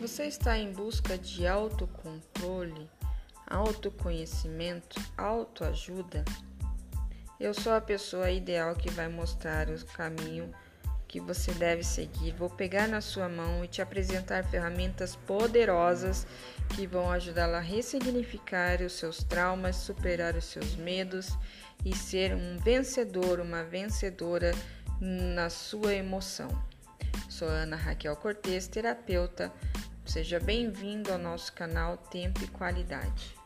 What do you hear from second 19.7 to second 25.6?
superar os seus medos e ser um vencedor, uma vencedora na